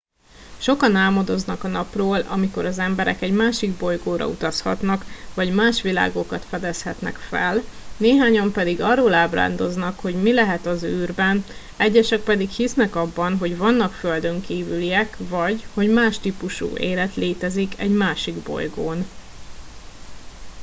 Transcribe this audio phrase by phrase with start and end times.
[0.59, 7.15] sokan álmodoznak a napról amikor az emberek egy másik bolygóra utazhatnak vagy más világokat fedezhetnek
[7.15, 7.61] fel
[7.97, 11.43] néhányan pedig arról ábrándoznak hogy mi lehet az űrben
[11.77, 18.35] egyesek pedig hisznek abban hogy vannak földönkívüliek vagy hogy más típusú élet létezik egy másik
[18.35, 19.05] bolygón